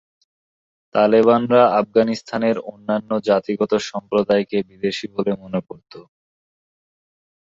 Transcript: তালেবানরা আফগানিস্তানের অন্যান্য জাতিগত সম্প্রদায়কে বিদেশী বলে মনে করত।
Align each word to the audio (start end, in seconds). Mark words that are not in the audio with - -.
তালেবানরা 0.95 1.61
আফগানিস্তানের 1.79 2.57
অন্যান্য 2.71 3.11
জাতিগত 3.27 3.71
সম্প্রদায়কে 3.89 4.57
বিদেশী 4.69 5.05
বলে 5.15 5.31
মনে 5.41 5.59
করত। 5.67 5.93